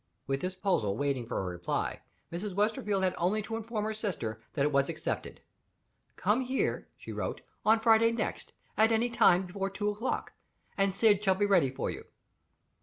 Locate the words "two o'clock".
9.69-10.33